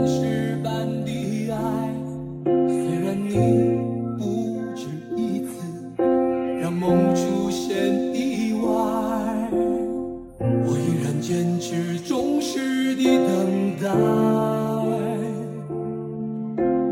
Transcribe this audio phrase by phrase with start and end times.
[0.00, 1.10] 天使般的
[1.52, 1.60] 爱，
[2.46, 2.54] 虽
[3.04, 3.34] 然你
[4.18, 4.24] 不
[4.74, 5.50] 止一次
[6.58, 7.76] 让梦出现
[8.14, 8.70] 意外，
[10.40, 13.84] 我依然坚持忠实的等待。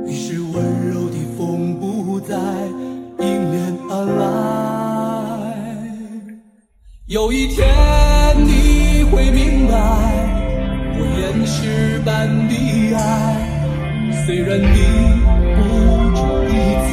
[0.06, 0.52] 于是温
[0.90, 2.36] 柔的风不再
[3.20, 5.56] 迎面而来，
[7.06, 7.67] 有一天
[8.45, 10.18] 你会明白。
[12.08, 12.54] 石般的
[12.94, 12.98] 爱，
[14.25, 14.64] 虽然你
[15.57, 15.61] 不
[16.17, 16.50] 止一
[16.86, 16.89] 次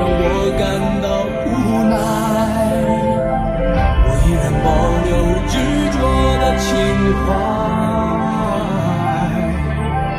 [0.00, 0.22] 让我
[0.58, 0.60] 感
[1.00, 1.06] 到
[1.46, 1.48] 无
[1.88, 1.94] 奈，
[4.02, 4.68] 我依然保
[5.06, 5.08] 留
[5.46, 5.54] 执
[5.94, 5.96] 着
[6.40, 6.68] 的情
[7.22, 7.28] 怀。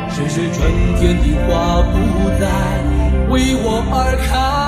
[0.08, 0.58] 只是春
[0.96, 1.50] 天的花
[1.92, 1.94] 不
[2.40, 2.42] 再
[3.28, 3.32] 为
[3.62, 3.96] 我而
[4.26, 4.61] 开。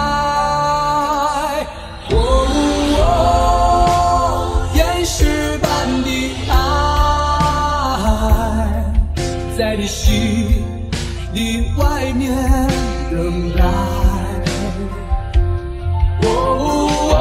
[11.34, 12.32] 的外面
[13.10, 13.64] 等待。
[16.22, 16.26] 哦
[17.10, 17.18] 哦，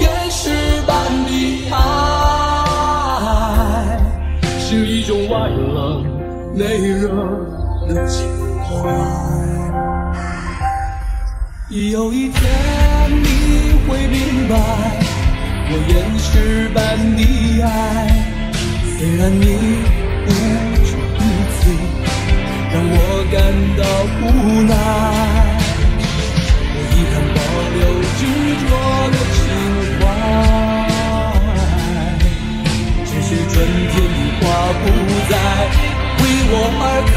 [0.00, 0.48] 岩石
[0.86, 0.90] 般
[1.26, 1.30] 的
[1.70, 1.76] 爱，
[4.58, 6.02] 是一种外冷
[6.54, 7.08] 内热
[7.86, 8.26] 的情
[8.64, 8.66] 怀。
[11.70, 12.40] 有一天
[13.22, 13.26] 你
[13.86, 14.56] 会明白，
[15.70, 16.76] 我岩石般
[17.14, 17.20] 的
[17.62, 17.68] 爱，
[18.96, 19.44] 虽然你
[20.24, 20.28] 不
[20.82, 20.88] 止
[21.18, 21.20] 一
[21.52, 21.60] 次
[22.90, 22.94] 我
[23.30, 23.36] 感
[23.76, 23.82] 到
[24.20, 24.22] 无
[24.66, 24.72] 奈，
[26.74, 27.38] 我依然保
[27.74, 27.80] 留
[28.18, 28.20] 执
[28.64, 28.66] 着
[29.12, 29.38] 的情
[30.00, 30.02] 怀，
[33.04, 33.54] 只是春
[33.90, 34.42] 天的花
[34.80, 34.82] 不
[35.28, 35.32] 再
[36.18, 36.82] 为我而
[37.14, 37.16] 开。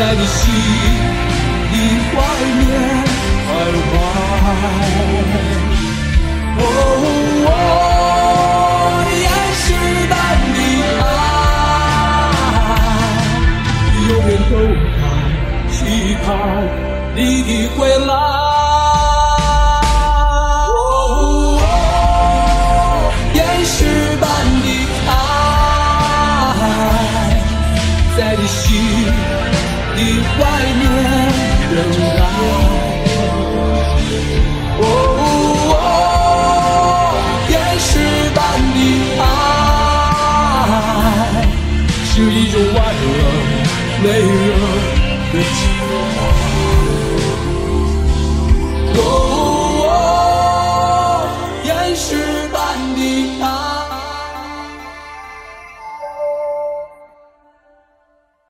[0.00, 0.40] 在你心
[1.72, 1.74] 里
[2.08, 2.16] 怀
[2.56, 2.64] 念
[3.44, 3.48] 徘
[3.84, 3.92] 徊。
[6.56, 6.62] 哦
[7.44, 7.52] 哦，
[9.20, 9.24] 岩
[9.60, 9.62] 石
[10.08, 10.12] 般
[10.54, 10.58] 的
[11.04, 11.06] 爱，
[14.08, 14.52] 永远都
[14.96, 15.02] 在
[15.70, 15.76] 期
[16.24, 16.26] 盼
[17.14, 18.10] 你的归来。
[30.00, 30.38] 怀
[30.78, 30.82] 念
[31.70, 31.78] 的人
[32.20, 32.22] 啊
[34.82, 34.84] 哦，
[37.48, 37.90] 岩石
[38.34, 38.38] 般
[38.74, 38.76] 的
[39.20, 39.22] 爱
[42.04, 43.04] 是一种外冷
[44.02, 44.28] 内热
[45.32, 45.58] 的情
[46.14, 46.18] 怀。